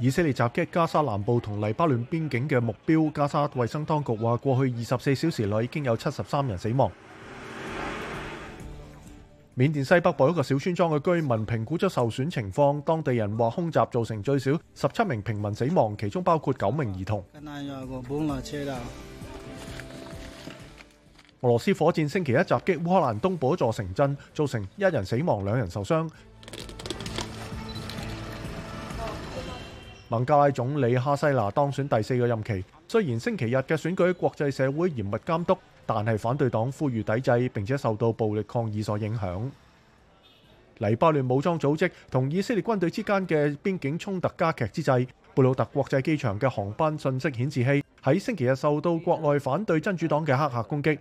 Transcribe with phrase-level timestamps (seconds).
[0.00, 3.10] 以色列襲擊加沙南部同黎巴嫩邊境嘅目標。
[3.12, 6.88] 加沙衛生當局話，過去二十四小時內已經有七十三人死亡。
[9.56, 17.24] 緬甸西北部一個小村莊嘅居民評估咗受損情況，當地人話空襲造成最少十七名平民死亡，其中包括九名兒童。
[21.40, 26.08] 俄羅斯火箭星期一襲擊烏克蘭東部一座城鎮，造成一人死亡，兩人受傷。
[30.10, 32.64] 孟加拉总理哈西娜当选第四个任期。
[32.88, 35.54] 虽然星期日嘅选举国际社会严密监督，
[35.84, 39.52] 但系反对党呼吁抵制，并且受到暴力抗议所影响。
[40.78, 50.98] 黎巴嫩武装组织同以色列军队之间嘅边境冲突加剧之际，贝鲁特国际机场嘅航班信息显示器喺星期日受到国内反对真主党嘅黑客攻击。